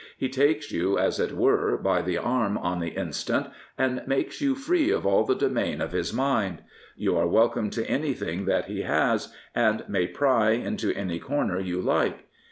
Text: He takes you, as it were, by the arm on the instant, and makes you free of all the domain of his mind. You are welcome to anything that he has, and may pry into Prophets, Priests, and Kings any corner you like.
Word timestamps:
He 0.17 0.29
takes 0.29 0.71
you, 0.71 0.97
as 0.97 1.19
it 1.19 1.33
were, 1.33 1.77
by 1.77 2.01
the 2.01 2.17
arm 2.17 2.57
on 2.57 2.79
the 2.79 2.87
instant, 2.89 3.51
and 3.77 4.01
makes 4.07 4.41
you 4.41 4.55
free 4.55 4.89
of 4.89 5.05
all 5.05 5.25
the 5.25 5.35
domain 5.35 5.79
of 5.79 5.91
his 5.91 6.11
mind. 6.11 6.63
You 6.95 7.15
are 7.19 7.27
welcome 7.27 7.69
to 7.69 7.85
anything 7.87 8.45
that 8.45 8.65
he 8.65 8.81
has, 8.81 9.31
and 9.53 9.83
may 9.87 10.07
pry 10.07 10.53
into 10.53 10.59
Prophets, 10.59 10.67
Priests, 10.67 10.73
and 10.73 10.79
Kings 10.79 10.97
any 11.11 11.19
corner 11.19 11.59
you 11.59 11.81
like. 11.81 12.25